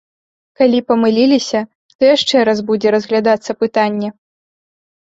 [0.61, 1.61] Калі памыліліся,
[1.97, 4.09] то яшчэ раз будзе разглядацца пытанне.